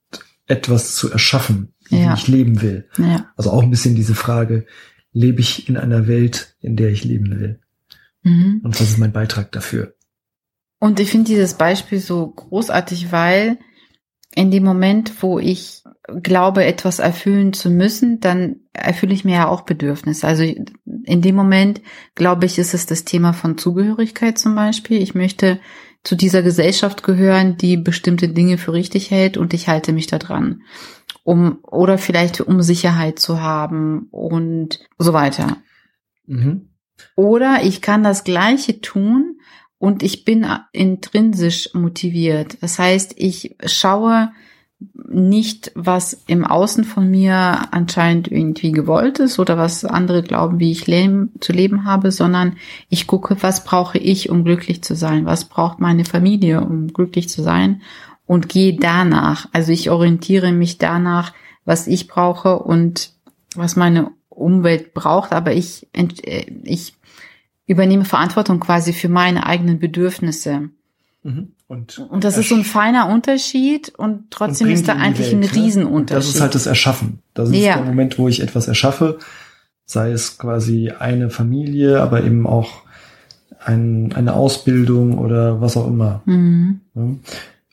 etwas 0.45 0.95
zu 0.95 1.09
erschaffen, 1.09 1.73
wie 1.87 2.01
ja. 2.01 2.13
ich 2.13 2.27
leben 2.27 2.61
will. 2.61 2.89
Ja. 2.97 3.31
Also 3.37 3.51
auch 3.51 3.63
ein 3.63 3.69
bisschen 3.69 3.95
diese 3.95 4.15
Frage, 4.15 4.65
lebe 5.13 5.39
ich 5.39 5.69
in 5.69 5.77
einer 5.77 6.07
Welt, 6.07 6.57
in 6.59 6.75
der 6.75 6.89
ich 6.89 7.05
leben 7.05 7.39
will? 7.39 7.59
Mhm. 8.23 8.59
Und 8.63 8.79
was 8.79 8.89
ist 8.89 8.97
mein 8.97 9.13
Beitrag 9.13 9.53
dafür? 9.53 9.95
Und 10.83 10.99
ich 10.99 11.11
finde 11.11 11.27
dieses 11.27 11.53
Beispiel 11.53 11.99
so 11.99 12.27
großartig, 12.27 13.13
weil 13.13 13.57
in 14.35 14.51
dem 14.51 14.65
Moment, 14.65 15.23
wo 15.23 15.39
ich 15.39 15.81
glaube, 16.21 16.65
etwas 16.65 16.99
erfüllen 16.99 17.53
zu 17.53 17.69
müssen, 17.69 18.19
dann 18.19 18.57
erfülle 18.73 19.13
ich 19.13 19.23
mir 19.23 19.35
ja 19.35 19.47
auch 19.47 19.61
Bedürfnisse. 19.61 20.27
Also 20.27 20.43
in 20.43 21.21
dem 21.21 21.35
Moment, 21.35 21.81
glaube 22.15 22.45
ich, 22.45 22.59
ist 22.59 22.73
es 22.73 22.85
das 22.85 23.05
Thema 23.05 23.31
von 23.31 23.57
Zugehörigkeit 23.57 24.37
zum 24.37 24.55
Beispiel. 24.55 25.01
Ich 25.01 25.15
möchte 25.15 25.61
zu 26.03 26.17
dieser 26.17 26.41
Gesellschaft 26.41 27.01
gehören, 27.01 27.55
die 27.55 27.77
bestimmte 27.77 28.27
Dinge 28.27 28.57
für 28.57 28.73
richtig 28.73 29.09
hält 29.09 29.37
und 29.37 29.53
ich 29.53 29.69
halte 29.69 29.93
mich 29.93 30.07
da 30.07 30.19
dran. 30.19 30.63
Um, 31.23 31.59
oder 31.63 31.97
vielleicht 31.97 32.41
um 32.41 32.61
Sicherheit 32.61 33.19
zu 33.19 33.39
haben 33.41 34.09
und 34.11 34.81
so 34.97 35.13
weiter. 35.13 35.55
Mhm. 36.25 36.73
Oder 37.15 37.63
ich 37.63 37.81
kann 37.81 38.03
das 38.03 38.25
Gleiche 38.25 38.81
tun, 38.81 39.32
und 39.83 40.01
ich 40.01 40.23
bin 40.23 40.47
intrinsisch 40.71 41.73
motiviert. 41.73 42.55
Das 42.61 42.79
heißt, 42.79 43.15
ich 43.17 43.57
schaue 43.65 44.31
nicht, 45.09 45.73
was 45.75 46.23
im 46.25 46.45
Außen 46.45 46.85
von 46.85 47.11
mir 47.11 47.67
anscheinend 47.71 48.31
irgendwie 48.31 48.71
gewollt 48.71 49.19
ist 49.19 49.39
oder 49.39 49.57
was 49.57 49.83
andere 49.83 50.23
glauben, 50.23 50.61
wie 50.61 50.71
ich 50.71 50.87
leben, 50.87 51.33
zu 51.41 51.51
leben 51.51 51.83
habe, 51.83 52.13
sondern 52.13 52.55
ich 52.87 53.07
gucke, 53.07 53.35
was 53.41 53.65
brauche 53.65 53.97
ich, 53.97 54.29
um 54.29 54.45
glücklich 54.45 54.81
zu 54.85 54.95
sein? 54.95 55.25
Was 55.25 55.49
braucht 55.49 55.81
meine 55.81 56.05
Familie, 56.05 56.61
um 56.61 56.87
glücklich 56.93 57.27
zu 57.27 57.43
sein? 57.43 57.81
Und 58.25 58.47
gehe 58.47 58.77
danach. 58.79 59.49
Also 59.51 59.73
ich 59.73 59.89
orientiere 59.89 60.53
mich 60.53 60.77
danach, 60.77 61.33
was 61.65 61.87
ich 61.87 62.07
brauche 62.07 62.59
und 62.59 63.11
was 63.53 63.75
meine 63.75 64.11
Umwelt 64.29 64.93
braucht, 64.93 65.33
aber 65.33 65.51
ich, 65.51 65.87
äh, 65.91 66.45
ich 66.63 66.93
übernehme 67.65 68.05
Verantwortung 68.05 68.59
quasi 68.59 68.93
für 68.93 69.09
meine 69.09 69.45
eigenen 69.45 69.79
Bedürfnisse. 69.79 70.69
Mhm. 71.23 71.53
Und, 71.67 71.97
und 71.97 72.23
das 72.23 72.37
ist 72.37 72.49
so 72.49 72.55
ein 72.55 72.65
feiner 72.65 73.09
Unterschied 73.09 73.93
und 73.97 74.29
trotzdem 74.29 74.67
und 74.67 74.73
ist 74.73 74.87
da 74.87 74.93
eigentlich 74.93 75.31
Welt, 75.31 75.35
ein 75.35 75.39
ne? 75.39 75.53
Riesenunterschied. 75.53 76.29
Das 76.29 76.35
ist 76.35 76.41
halt 76.41 76.55
das 76.55 76.65
Erschaffen. 76.67 77.19
Das 77.33 77.49
ist 77.49 77.55
ja. 77.55 77.77
der 77.77 77.85
Moment, 77.85 78.19
wo 78.19 78.27
ich 78.27 78.41
etwas 78.41 78.67
erschaffe, 78.67 79.17
sei 79.85 80.11
es 80.11 80.37
quasi 80.37 80.91
eine 80.91 81.29
Familie, 81.29 82.01
aber 82.01 82.23
eben 82.23 82.45
auch 82.45 82.83
ein, 83.59 84.13
eine 84.13 84.33
Ausbildung 84.33 85.17
oder 85.17 85.61
was 85.61 85.77
auch 85.77 85.87
immer. 85.87 86.21
Mhm. 86.25 86.81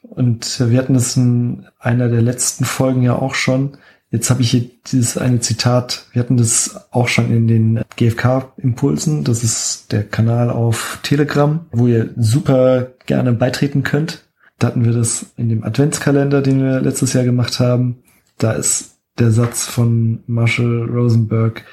Und 0.02 0.70
wir 0.70 0.78
hatten 0.78 0.94
das 0.94 1.16
in 1.16 1.66
einer 1.78 2.08
der 2.08 2.22
letzten 2.22 2.64
Folgen 2.64 3.02
ja 3.02 3.16
auch 3.16 3.34
schon, 3.34 3.76
Jetzt 4.10 4.28
habe 4.28 4.42
ich 4.42 4.50
hier 4.50 4.68
dieses 4.88 5.16
eine 5.16 5.38
Zitat, 5.38 6.06
wir 6.12 6.20
hatten 6.20 6.36
das 6.36 6.88
auch 6.90 7.06
schon 7.06 7.30
in 7.30 7.46
den 7.46 7.80
GFK-Impulsen, 7.96 9.22
das 9.22 9.44
ist 9.44 9.92
der 9.92 10.02
Kanal 10.02 10.50
auf 10.50 10.98
Telegram, 11.04 11.66
wo 11.70 11.86
ihr 11.86 12.12
super 12.16 12.92
gerne 13.06 13.32
beitreten 13.32 13.84
könnt. 13.84 14.24
Da 14.58 14.66
hatten 14.66 14.84
wir 14.84 14.92
das 14.92 15.26
in 15.36 15.48
dem 15.48 15.62
Adventskalender, 15.62 16.42
den 16.42 16.60
wir 16.60 16.80
letztes 16.80 17.12
Jahr 17.12 17.24
gemacht 17.24 17.60
haben. 17.60 18.02
Da 18.36 18.52
ist 18.52 18.98
der 19.18 19.30
Satz 19.30 19.66
von 19.66 20.24
Marshall 20.26 20.88
Rosenberg, 20.90 21.64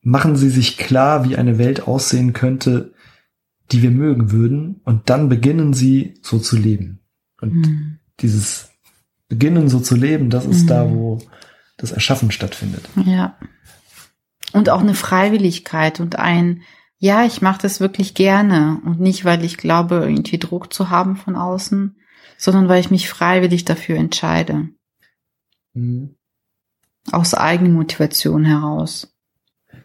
machen 0.00 0.34
Sie 0.34 0.48
sich 0.48 0.78
klar, 0.78 1.28
wie 1.28 1.36
eine 1.36 1.58
Welt 1.58 1.86
aussehen 1.86 2.32
könnte, 2.32 2.94
die 3.70 3.82
wir 3.82 3.90
mögen 3.90 4.32
würden, 4.32 4.80
und 4.84 5.10
dann 5.10 5.28
beginnen 5.28 5.74
Sie 5.74 6.14
so 6.22 6.38
zu 6.38 6.56
leben. 6.56 7.00
Und 7.40 7.54
mhm. 7.54 7.98
dieses 8.20 8.67
beginnen 9.28 9.68
so 9.68 9.80
zu 9.80 9.94
leben, 9.94 10.30
das 10.30 10.46
ist 10.46 10.64
mhm. 10.64 10.68
da, 10.68 10.90
wo 10.90 11.18
das 11.76 11.92
Erschaffen 11.92 12.30
stattfindet. 12.30 12.88
Ja. 13.04 13.36
Und 14.52 14.70
auch 14.70 14.80
eine 14.80 14.94
Freiwilligkeit 14.94 16.00
und 16.00 16.16
ein 16.16 16.62
ja, 16.98 17.24
ich 17.24 17.42
mache 17.42 17.62
das 17.62 17.80
wirklich 17.80 18.14
gerne 18.14 18.80
und 18.84 19.00
nicht, 19.00 19.24
weil 19.24 19.44
ich 19.44 19.56
glaube, 19.56 19.96
irgendwie 19.96 20.38
Druck 20.38 20.72
zu 20.72 20.90
haben 20.90 21.16
von 21.16 21.36
außen, 21.36 21.96
sondern 22.36 22.68
weil 22.68 22.80
ich 22.80 22.90
mich 22.90 23.08
freiwillig 23.08 23.64
dafür 23.64 23.96
entscheide. 23.96 24.68
Mhm. 25.74 26.16
Aus 27.12 27.34
eigener 27.34 27.70
Motivation 27.70 28.44
heraus. 28.44 29.14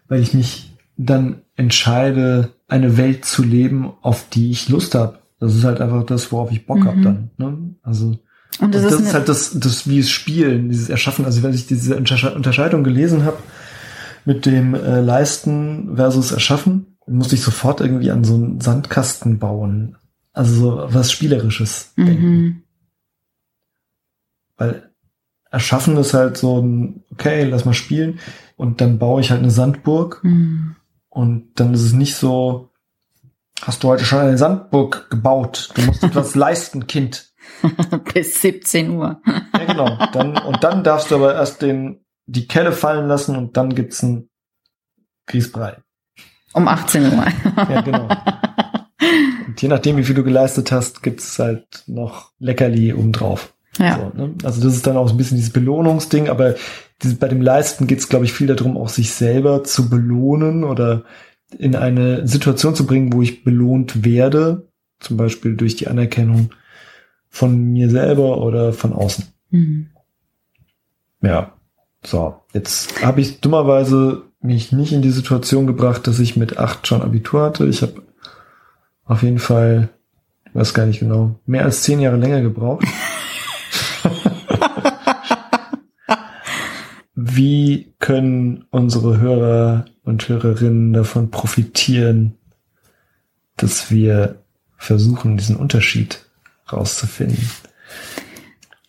Weil 0.07 0.21
ich 0.21 0.33
mich 0.33 0.75
dann 0.97 1.43
entscheide, 1.55 2.55
eine 2.67 2.97
Welt 2.97 3.25
zu 3.25 3.43
leben, 3.43 3.93
auf 4.01 4.27
die 4.29 4.49
ich 4.49 4.69
Lust 4.69 4.95
habe. 4.95 5.19
Das 5.39 5.55
ist 5.55 5.63
halt 5.63 5.81
einfach 5.81 6.05
das, 6.05 6.31
worauf 6.31 6.51
ich 6.51 6.65
Bock 6.65 6.79
mhm. 6.79 6.87
habe 6.87 7.01
dann. 7.01 7.31
Ne? 7.37 7.75
Also 7.83 8.17
und 8.59 8.73
das, 8.73 8.83
und 8.83 8.91
das 8.91 8.99
ist, 8.99 9.07
ist 9.07 9.13
halt 9.13 9.29
das, 9.29 9.59
das 9.59 9.87
wie 9.87 9.99
es 9.99 10.09
Spielen, 10.09 10.69
dieses 10.69 10.89
Erschaffen. 10.89 11.25
Also 11.25 11.43
wenn 11.43 11.53
ich 11.53 11.67
diese 11.67 11.95
Unterscheidung 11.97 12.83
gelesen 12.83 13.25
habe 13.25 13.37
mit 14.25 14.45
dem 14.45 14.75
äh, 14.75 15.01
Leisten 15.01 15.95
versus 15.95 16.31
Erschaffen, 16.31 16.97
musste 17.07 17.35
ich 17.35 17.41
sofort 17.41 17.81
irgendwie 17.81 18.11
an 18.11 18.23
so 18.23 18.35
einen 18.35 18.61
Sandkasten 18.61 19.39
bauen. 19.39 19.97
Also 20.31 20.53
so 20.53 20.87
was 20.89 21.11
Spielerisches 21.11 21.93
mhm. 21.95 22.05
denken. 22.05 22.63
Weil 24.57 24.89
Erschaffen 25.51 25.97
ist 25.97 26.13
halt 26.13 26.37
so 26.37 26.61
ein, 26.61 27.03
okay, 27.11 27.43
lass 27.43 27.65
mal 27.65 27.73
spielen. 27.73 28.19
Und 28.55 28.81
dann 28.81 28.97
baue 28.99 29.21
ich 29.21 29.31
halt 29.31 29.41
eine 29.41 29.51
Sandburg. 29.51 30.23
Mhm. 30.23 30.75
Und 31.09 31.59
dann 31.59 31.73
ist 31.73 31.83
es 31.83 31.93
nicht 31.93 32.15
so, 32.15 32.71
hast 33.61 33.83
du 33.83 33.89
heute 33.89 34.05
schon 34.05 34.19
eine 34.19 34.37
Sandburg 34.37 35.09
gebaut? 35.09 35.69
Du 35.75 35.81
musst 35.83 36.03
etwas 36.03 36.35
leisten, 36.35 36.87
Kind. 36.87 37.32
Bis 38.13 38.41
17 38.41 38.91
Uhr. 38.91 39.21
ja, 39.25 39.65
genau. 39.65 39.97
Dann, 40.11 40.37
und 40.37 40.63
dann 40.63 40.83
darfst 40.83 41.11
du 41.11 41.15
aber 41.15 41.35
erst 41.35 41.61
den, 41.61 42.03
die 42.25 42.47
Kelle 42.47 42.71
fallen 42.71 43.07
lassen 43.07 43.35
und 43.35 43.57
dann 43.57 43.75
gibt's 43.75 44.03
ein 44.03 44.29
Grießbrei. 45.27 45.77
Um 46.53 46.67
18 46.67 47.03
Uhr. 47.03 47.25
ja, 47.55 47.81
genau. 47.81 48.07
Und 49.47 49.61
je 49.61 49.67
nachdem, 49.67 49.97
wie 49.97 50.03
viel 50.03 50.15
du 50.15 50.23
geleistet 50.23 50.71
hast, 50.71 51.03
gibt's 51.03 51.37
halt 51.37 51.83
noch 51.85 52.31
Leckerli 52.39 52.93
obendrauf. 52.93 53.53
Ja. 53.77 53.97
So, 53.97 54.17
ne? 54.17 54.33
Also 54.43 54.61
das 54.61 54.75
ist 54.75 54.87
dann 54.87 54.97
auch 54.97 55.07
so 55.07 55.13
ein 55.13 55.17
bisschen 55.17 55.37
dieses 55.37 55.53
Belohnungsding, 55.53 56.29
aber 56.29 56.55
dieses, 57.01 57.19
bei 57.19 57.27
dem 57.27 57.41
Leisten 57.41 57.87
geht's, 57.87 58.09
glaube 58.09 58.25
ich, 58.25 58.33
viel 58.33 58.47
darum, 58.47 58.77
auch 58.77 58.89
sich 58.89 59.11
selber 59.11 59.63
zu 59.63 59.89
belohnen 59.89 60.63
oder 60.63 61.03
in 61.57 61.75
eine 61.75 62.27
Situation 62.27 62.75
zu 62.75 62.85
bringen, 62.85 63.13
wo 63.13 63.21
ich 63.21 63.43
belohnt 63.43 64.05
werde, 64.05 64.67
zum 64.99 65.17
Beispiel 65.17 65.55
durch 65.55 65.75
die 65.75 65.87
Anerkennung 65.87 66.49
von 67.33 67.73
mir 67.73 67.89
selber 67.89 68.37
oder 68.37 68.71
von 68.73 68.93
außen. 68.93 69.25
Mhm. 69.49 69.87
Ja, 71.23 71.53
so, 72.05 72.35
jetzt 72.53 73.03
habe 73.03 73.21
ich 73.21 73.41
dummerweise 73.41 74.21
mich 74.39 74.71
nicht 74.71 74.93
in 74.93 75.01
die 75.01 75.09
Situation 75.09 75.65
gebracht, 75.65 76.05
dass 76.05 76.19
ich 76.19 76.37
mit 76.37 76.59
acht 76.59 76.85
schon 76.85 77.01
Abitur 77.01 77.41
hatte. 77.41 77.65
Ich 77.65 77.81
habe 77.81 78.03
auf 79.05 79.23
jeden 79.23 79.39
Fall, 79.39 79.89
weiß 80.53 80.75
gar 80.75 80.85
nicht 80.85 80.99
genau, 80.99 81.39
mehr 81.47 81.65
als 81.65 81.81
zehn 81.81 81.99
Jahre 81.99 82.17
länger 82.17 82.41
gebraucht. 82.41 82.85
Wie 87.15 87.95
können 87.97 88.65
unsere 88.69 89.17
Hörer 89.19 89.85
und 90.03 90.29
Hörerinnen 90.29 90.93
davon 90.93 91.31
profitieren, 91.31 92.35
dass 93.57 93.89
wir 93.89 94.43
versuchen, 94.77 95.37
diesen 95.37 95.55
Unterschied 95.55 96.22
rauszufinden? 96.71 97.49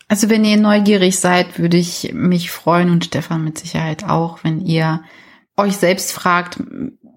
Also 0.09 0.29
wenn 0.29 0.45
ihr 0.45 0.57
neugierig 0.57 1.19
seid, 1.19 1.59
würde 1.59 1.77
ich 1.77 2.13
mich 2.13 2.51
freuen 2.51 2.91
und 2.91 3.05
Stefan 3.05 3.43
mit 3.43 3.59
Sicherheit 3.59 4.05
auch, 4.05 4.45
wenn 4.45 4.61
ihr 4.61 5.03
euch 5.57 5.77
selbst 5.77 6.13
fragt, 6.13 6.63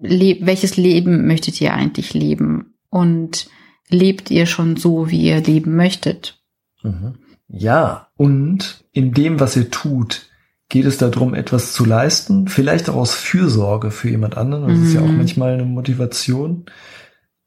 welches 0.00 0.76
Leben 0.76 1.26
möchtet 1.26 1.60
ihr 1.60 1.74
eigentlich 1.74 2.14
leben? 2.14 2.74
Und 2.90 3.48
lebt 3.88 4.30
ihr 4.30 4.46
schon 4.46 4.76
so, 4.76 5.10
wie 5.10 5.22
ihr 5.22 5.40
leben 5.42 5.76
möchtet? 5.76 6.40
Mhm. 6.82 7.18
Ja, 7.48 8.08
und 8.16 8.84
in 8.92 9.12
dem, 9.12 9.40
was 9.40 9.56
ihr 9.56 9.70
tut, 9.70 10.26
geht 10.68 10.84
es 10.84 10.98
darum, 10.98 11.34
etwas 11.34 11.72
zu 11.72 11.84
leisten, 11.84 12.48
vielleicht 12.48 12.90
auch 12.90 12.96
aus 12.96 13.14
Fürsorge 13.14 13.90
für 13.90 14.10
jemand 14.10 14.36
anderen, 14.36 14.68
das 14.68 14.78
mhm. 14.78 14.86
ist 14.86 14.94
ja 14.94 15.00
auch 15.00 15.06
mhm. 15.06 15.16
manchmal 15.16 15.54
eine 15.54 15.64
Motivation, 15.64 16.66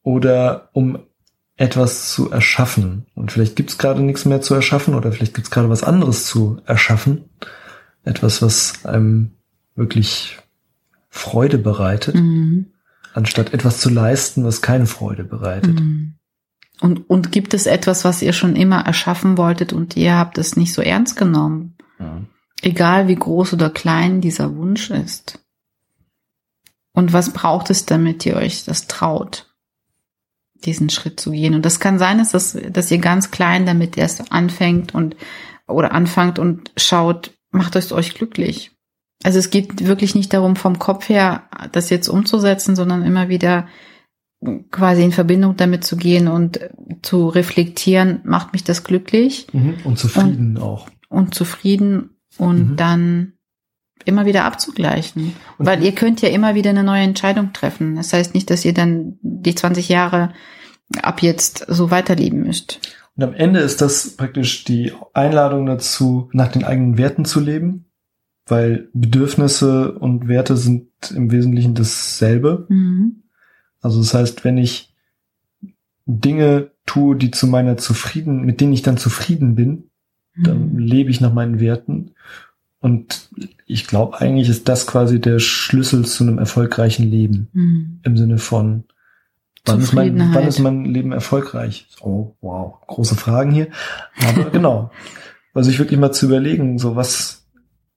oder 0.04 0.70
um 0.74 1.00
etwas 1.62 2.12
zu 2.12 2.32
erschaffen. 2.32 3.06
Und 3.14 3.32
vielleicht 3.32 3.56
gibt 3.56 3.70
es 3.70 3.78
gerade 3.78 4.02
nichts 4.02 4.26
mehr 4.26 4.42
zu 4.42 4.56
erschaffen, 4.56 4.96
oder 4.96 5.12
vielleicht 5.12 5.36
gibt 5.36 5.46
es 5.46 5.52
gerade 5.52 5.70
was 5.70 5.84
anderes 5.84 6.26
zu 6.26 6.60
erschaffen. 6.66 7.26
Etwas, 8.04 8.42
was 8.42 8.84
einem 8.84 9.34
wirklich 9.76 10.40
Freude 11.10 11.60
bereitet, 11.60 12.16
mhm. 12.16 12.72
anstatt 13.14 13.54
etwas 13.54 13.80
zu 13.80 13.92
leisten, 13.92 14.44
was 14.44 14.64
keine 14.64 14.88
Freude 14.88 15.24
bereitet. 15.24 15.80
Mhm. 15.80 16.16
Und, 16.80 17.08
und 17.08 17.32
gibt 17.32 17.54
es 17.54 17.68
etwas, 17.68 18.06
was 18.06 18.24
ihr 18.24 18.34
schon 18.34 18.56
immer 18.56 18.84
erschaffen 18.88 19.38
wolltet 19.38 19.72
und 19.72 19.96
ihr 19.96 20.18
habt 20.18 20.40
es 20.40 20.56
nicht 20.56 20.74
so 20.74 20.82
ernst 20.82 21.16
genommen? 21.16 21.76
Ja. 22.00 22.22
Egal 22.64 23.08
wie 23.08 23.16
groß 23.16 23.54
oder 23.54 23.70
klein 23.70 24.20
dieser 24.20 24.56
Wunsch 24.56 24.90
ist. 24.90 25.38
Und 26.92 27.14
was 27.14 27.34
braucht 27.34 27.70
es, 27.70 27.86
damit 27.86 28.26
ihr 28.26 28.36
euch 28.36 28.66
das 28.66 28.88
traut, 28.88 29.51
diesen 30.62 30.90
Schritt 30.90 31.20
zu 31.20 31.32
gehen? 31.32 31.54
Und 31.54 31.66
das 31.66 31.80
kann 31.80 32.00
sein, 32.00 32.18
dass, 32.18 32.32
das, 32.32 32.58
dass 32.72 32.92
ihr 32.92 33.00
ganz 33.00 33.32
klein 33.32 33.66
damit 33.66 33.98
erst 33.98 34.32
anfängt 34.32 34.94
und 34.96 35.16
oder 35.68 35.94
anfangt 35.94 36.40
und 36.40 36.72
schaut, 36.78 37.32
macht 37.52 37.76
es 37.76 37.92
euch 37.92 38.14
glücklich. 38.14 38.72
Also 39.24 39.40
es 39.40 39.50
geht 39.50 39.86
wirklich 39.86 40.16
nicht 40.16 40.34
darum, 40.34 40.56
vom 40.56 40.80
Kopf 40.80 41.10
her 41.10 41.44
das 41.72 41.90
jetzt 41.90 42.08
umzusetzen, 42.08 42.76
sondern 42.76 43.04
immer 43.04 43.30
wieder 43.30 43.68
quasi 44.72 45.04
in 45.04 45.12
Verbindung 45.12 45.56
damit 45.56 45.84
zu 45.84 45.96
gehen 45.98 46.28
und 46.28 46.60
zu 47.04 47.28
reflektieren, 47.30 48.22
macht 48.24 48.54
mich 48.54 48.64
das 48.64 48.84
glücklich. 48.84 49.48
Mhm. 49.54 49.76
Und 49.84 50.00
zufrieden 50.00 50.58
und, 50.58 50.64
auch. 50.64 50.88
Und 51.10 51.36
zufrieden 51.36 52.18
und 52.38 52.72
mhm. 52.72 52.76
dann 52.76 53.34
immer 54.06 54.26
wieder 54.26 54.46
abzugleichen. 54.46 55.34
Und 55.58 55.66
Weil 55.66 55.84
ihr 55.84 55.94
könnt 55.94 56.22
ja 56.22 56.30
immer 56.30 56.56
wieder 56.56 56.70
eine 56.70 56.84
neue 56.84 57.04
Entscheidung 57.04 57.54
treffen. 57.54 57.96
Das 57.96 58.14
heißt 58.14 58.34
nicht, 58.34 58.50
dass 58.50 58.66
ihr 58.66 58.74
dann 58.74 59.18
die 59.22 59.56
20 59.56 59.90
Jahre 59.90 60.34
ab 61.02 61.22
jetzt 61.22 61.66
so 61.68 61.92
weiterleben 61.92 62.44
müsst. 62.44 62.80
Und 63.16 63.24
am 63.24 63.34
Ende 63.34 63.60
ist 63.60 63.82
das 63.82 64.16
praktisch 64.16 64.64
die 64.64 64.94
Einladung 65.14 65.66
dazu, 65.66 66.30
nach 66.34 66.48
den 66.48 66.64
eigenen 66.64 66.98
Werten 66.98 67.26
zu 67.26 67.40
leben, 67.40 67.86
weil 68.46 68.90
Bedürfnisse 68.94 69.94
und 69.94 70.28
Werte 70.28 70.58
sind 70.58 70.90
im 71.14 71.32
Wesentlichen 71.32 71.76
dasselbe. 71.76 72.66
Mhm. 72.70 73.24
Also 73.82 74.00
das 74.00 74.14
heißt, 74.14 74.44
wenn 74.44 74.58
ich 74.58 74.94
Dinge 76.06 76.72
tue, 76.86 77.16
die 77.16 77.32
zu 77.32 77.48
meiner 77.48 77.78
zufrieden, 77.78 78.42
mit 78.42 78.62
denen 78.62 78.74
ich 78.74 78.82
dann 78.82 78.98
zufrieden 78.98 79.56
bin, 79.56 79.90
mhm. 80.36 80.44
dann 80.44 80.78
lebe 80.78 81.10
ich 81.10 81.22
nach 81.22 81.34
meinen 81.34 81.60
Werten. 81.60 82.12
Und 82.82 83.30
ich 83.68 83.86
glaube, 83.86 84.20
eigentlich 84.20 84.50
ist 84.50 84.68
das 84.68 84.88
quasi 84.88 85.22
der 85.22 85.38
Schlüssel 85.38 86.04
zu 86.06 86.24
einem 86.24 86.40
erfolgreichen 86.40 87.10
Leben. 87.10 87.48
Mhm. 87.54 88.00
Im 88.04 88.18
Sinne 88.18 88.40
von, 88.40 88.86
wann 89.66 89.80
ist, 89.80 89.94
mein, 89.94 90.18
wann 90.34 90.48
ist 90.48 90.58
mein 90.58 90.86
Leben 90.86 91.12
erfolgreich? 91.12 91.88
Oh, 92.02 92.36
wow, 92.42 92.76
große 92.88 93.16
Fragen 93.16 93.52
hier. 93.52 93.68
Aber 94.28 94.46
genau. 94.52 94.92
Also 95.54 95.70
ich 95.70 95.78
wirklich 95.78 96.00
mal 96.00 96.12
zu 96.12 96.26
überlegen, 96.26 96.80
so 96.80 96.96
was 96.96 97.46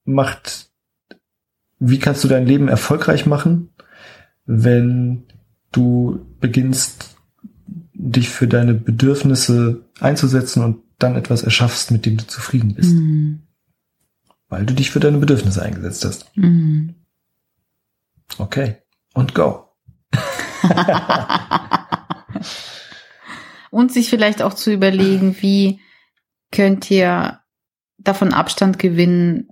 macht, 0.04 0.68
wie 1.78 1.98
kannst 1.98 2.22
du 2.22 2.28
dein 2.28 2.46
Leben 2.46 2.68
erfolgreich 2.68 3.24
machen, 3.24 3.70
wenn 4.44 5.24
du 5.72 6.26
beginnst, 6.40 7.16
dich 7.94 8.28
für 8.28 8.46
deine 8.46 8.74
Bedürfnisse 8.74 9.80
einzusetzen 9.98 10.62
und 10.62 10.82
dann 10.98 11.16
etwas 11.16 11.42
erschaffst, 11.42 11.90
mit 11.90 12.04
dem 12.04 12.18
du 12.18 12.26
zufrieden 12.26 12.74
bist. 12.74 12.92
Mhm. 12.92 13.43
Weil 14.54 14.66
du 14.66 14.74
dich 14.74 14.90
für 14.90 15.00
deine 15.00 15.18
Bedürfnisse 15.18 15.62
eingesetzt 15.62 16.04
hast. 16.04 16.30
Mhm. 16.36 16.94
Okay. 18.38 18.76
Und 19.12 19.34
go. 19.34 19.68
und 23.70 23.92
sich 23.92 24.08
vielleicht 24.08 24.42
auch 24.42 24.54
zu 24.54 24.72
überlegen, 24.72 25.36
wie 25.40 25.80
könnt 26.52 26.88
ihr 26.90 27.40
davon 27.98 28.32
Abstand 28.32 28.78
gewinnen, 28.78 29.48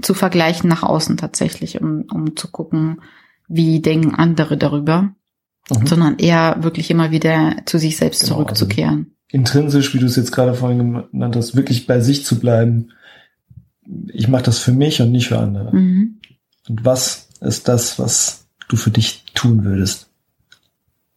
zu 0.00 0.14
vergleichen 0.14 0.68
nach 0.68 0.82
außen 0.82 1.18
tatsächlich, 1.18 1.80
um, 1.80 2.06
um 2.10 2.34
zu 2.36 2.50
gucken, 2.50 3.02
wie 3.48 3.80
denken 3.82 4.14
andere 4.14 4.56
darüber 4.56 5.14
mhm. 5.70 5.86
sondern 5.86 6.18
eher 6.18 6.56
wirklich 6.60 6.90
immer 6.90 7.10
wieder 7.10 7.56
zu 7.66 7.78
sich 7.78 7.96
selbst 7.96 8.22
genau, 8.22 8.34
zurückzukehren. 8.34 8.98
Also 8.98 9.10
intrinsisch, 9.30 9.94
wie 9.94 9.98
du 9.98 10.06
es 10.06 10.16
jetzt 10.16 10.32
gerade 10.32 10.54
vorhin 10.54 11.04
genannt 11.10 11.36
hast, 11.36 11.56
wirklich 11.56 11.86
bei 11.86 12.00
sich 12.00 12.24
zu 12.24 12.38
bleiben. 12.38 12.92
Ich 14.08 14.28
mache 14.28 14.44
das 14.44 14.58
für 14.58 14.72
mich 14.72 15.00
und 15.00 15.12
nicht 15.12 15.28
für 15.28 15.38
andere. 15.38 15.74
Mhm. 15.74 16.18
Und 16.68 16.84
was 16.84 17.28
ist 17.40 17.68
das, 17.68 17.98
was 17.98 18.46
du 18.68 18.76
für 18.76 18.90
dich 18.90 19.24
tun 19.34 19.64
würdest? 19.64 20.08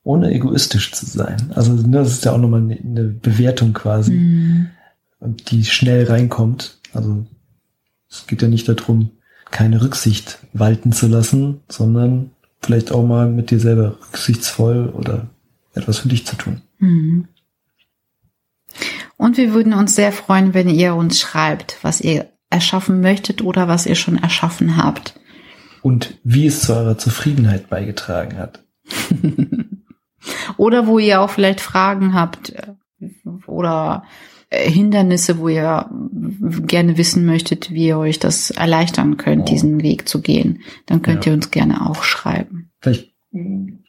Ohne 0.04 0.32
egoistisch 0.32 0.92
zu 0.94 1.06
sein. 1.06 1.52
Also 1.54 1.74
ne, 1.74 1.98
das 1.98 2.14
ist 2.14 2.26
ja 2.26 2.32
auch 2.32 2.38
nochmal 2.38 2.62
eine 2.62 3.04
Bewertung 3.04 3.74
quasi, 3.74 4.14
mhm. 4.14 4.68
die 5.50 5.66
schnell 5.66 6.06
reinkommt. 6.06 6.80
Also 6.94 7.26
es 8.10 8.26
geht 8.28 8.42
ja 8.42 8.48
nicht 8.48 8.68
darum, 8.68 9.12
keine 9.52 9.82
Rücksicht 9.82 10.40
walten 10.54 10.92
zu 10.92 11.08
lassen, 11.08 11.62
sondern 11.70 12.32
vielleicht 12.62 12.92
auch 12.92 13.06
mal 13.06 13.30
mit 13.30 13.52
dir 13.52 13.60
selber 13.60 13.98
rücksichtsvoll 14.08 14.90
oder 14.90 15.30
etwas 15.74 16.00
für 16.00 16.10
dich 16.10 16.26
zu 16.26 16.36
tun. 16.36 16.62
Mhm. 16.80 17.28
Und 19.18 19.38
wir 19.38 19.54
würden 19.54 19.74
uns 19.74 19.96
sehr 19.96 20.12
freuen, 20.12 20.54
wenn 20.54 20.70
ihr 20.70 20.96
uns 20.96 21.20
schreibt, 21.20 21.78
was 21.84 22.02
ihr 22.02 22.31
erschaffen 22.52 23.02
möchtet 23.02 23.42
oder 23.42 23.68
was 23.68 23.86
ihr 23.86 23.96
schon 23.96 24.18
erschaffen 24.18 24.78
habt. 24.78 25.20
Und 25.82 26.20
wie 26.24 26.46
es 26.46 26.62
zu 26.62 26.74
eurer 26.74 26.98
Zufriedenheit 26.98 27.70
beigetragen 27.70 28.38
hat. 28.38 28.64
oder 30.58 30.86
wo 30.86 31.00
ihr 31.00 31.22
auch 31.22 31.32
vielleicht 31.32 31.62
Fragen 31.62 32.14
habt 32.14 32.52
äh, 32.52 32.74
oder 33.48 34.04
äh, 34.50 34.70
Hindernisse, 34.70 35.40
wo 35.40 35.48
ihr 35.48 35.90
gerne 36.68 36.98
wissen 36.98 37.26
möchtet, 37.26 37.72
wie 37.72 37.88
ihr 37.88 37.98
euch 37.98 38.20
das 38.20 38.52
erleichtern 38.52 39.18
könnt, 39.18 39.44
oh. 39.44 39.46
diesen 39.46 39.82
Weg 39.82 40.08
zu 40.08 40.22
gehen, 40.22 40.62
dann 40.86 41.02
könnt 41.02 41.26
ja. 41.26 41.32
ihr 41.32 41.36
uns 41.36 41.50
gerne 41.50 41.90
auch 41.90 42.04
schreiben. 42.04 42.70
Vielleicht 42.80 43.12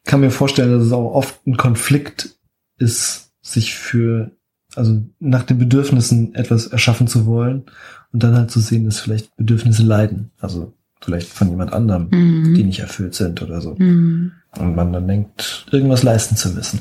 kann 0.04 0.21
mir 0.21 0.31
vorstellen, 0.31 0.73
dass 0.73 0.87
es 0.87 0.92
auch 0.92 1.12
oft 1.12 1.47
ein 1.47 1.57
Konflikt 1.57 2.37
ist, 2.78 3.33
sich 3.40 3.75
für, 3.75 4.31
also 4.75 5.02
nach 5.21 5.43
den 5.43 5.59
Bedürfnissen 5.59 6.35
etwas 6.35 6.67
erschaffen 6.67 7.07
zu 7.07 7.26
wollen 7.26 7.64
und 8.12 8.23
dann 8.23 8.37
halt 8.37 8.50
zu 8.50 8.61
sehen, 8.61 8.85
dass 8.85 9.00
vielleicht 9.00 9.37
Bedürfnisse 9.37 9.83
leiden. 9.83 10.31
Also 10.41 10.73
vielleicht 11.00 11.29
von 11.29 11.50
jemand 11.50 11.73
anderem, 11.73 12.09
mhm. 12.11 12.55
die 12.55 12.64
nicht 12.64 12.81
erfüllt 12.81 13.14
sind 13.14 13.43
oder 13.43 13.61
so. 13.61 13.75
Mhm. 13.79 14.33
Und 14.59 14.76
man 14.76 14.93
dann 14.93 15.09
denkt, 15.09 15.67
irgendwas 15.71 16.02
leisten 16.02 16.37
zu 16.37 16.50
müssen. 16.50 16.81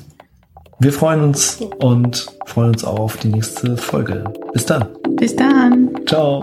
Wir 0.79 0.91
freuen 0.91 1.21
uns 1.21 1.59
und 1.79 2.25
freuen 2.45 2.71
uns 2.71 2.83
auch 2.83 2.99
auf 2.99 3.17
die 3.17 3.29
nächste 3.29 3.77
Folge. 3.77 4.23
Bis 4.51 4.65
dann. 4.65 4.87
Bis 5.15 5.35
dann. 5.35 5.89
Ciao. 6.07 6.41